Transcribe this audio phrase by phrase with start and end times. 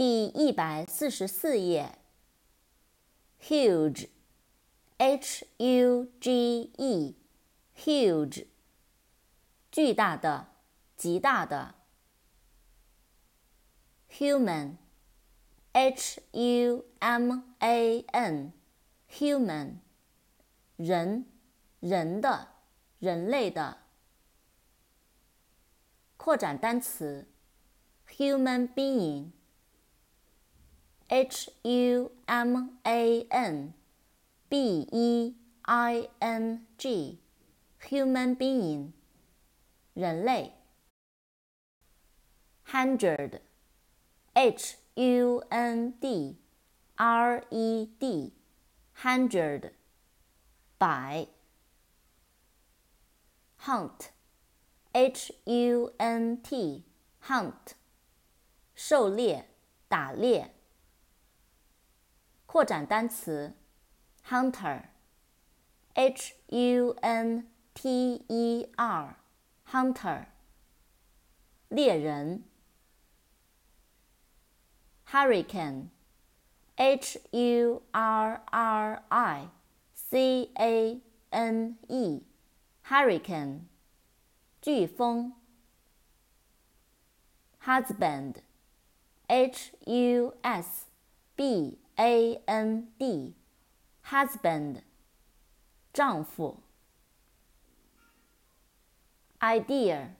[0.00, 1.98] 第一百四十四页。
[3.38, 4.06] huge，h
[5.58, 8.46] u g e，huge，
[9.70, 10.46] 巨大的，
[10.96, 11.74] 极大的。
[14.10, 14.72] human，h
[16.32, 19.74] u m a n，human，
[20.76, 21.26] 人，
[21.80, 22.48] 人的，
[23.00, 23.76] 人类的。
[26.16, 27.28] 扩展单词
[28.08, 29.32] ：human being。
[31.12, 33.74] H U M A N
[34.48, 38.92] B E I N G，human being，
[39.94, 40.52] 人类。
[42.64, 46.36] Hundred，H U N D
[46.94, 49.72] R E D，hundred，
[50.78, 51.26] 百。
[53.64, 57.74] Hunt，H U N T，hunt，
[58.76, 59.46] 狩猎，
[59.88, 60.54] 打猎。
[62.50, 63.54] 扩展单词
[64.26, 70.26] ，hunter，h u n t e r，hunter，
[71.68, 72.42] 猎人。
[75.08, 79.48] hurricane，h u r r i
[79.94, 83.60] c a n e，hurricane，
[84.60, 85.34] 飓风。
[87.62, 90.86] husband，h u s
[91.36, 93.33] b a n d
[94.03, 94.81] husband
[95.93, 96.61] 丈夫
[99.39, 100.15] idea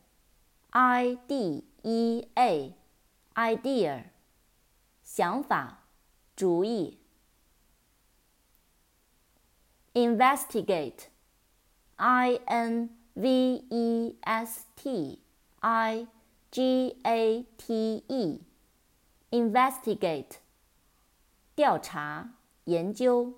[0.71, 2.73] i d e a
[3.35, 4.05] idea
[5.03, 5.83] 想法
[6.35, 6.97] 主意
[9.93, 11.09] investigate
[11.97, 15.19] i n v e s t
[15.61, 16.07] i
[16.51, 18.39] g a t e
[19.31, 20.39] investigate
[21.60, 23.34] 调查、研究。